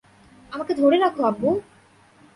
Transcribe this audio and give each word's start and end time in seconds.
আমাকে 0.51 0.73
ধরে 0.73 0.97
রাখো, 0.97 1.21
আব্বু! 1.23 1.49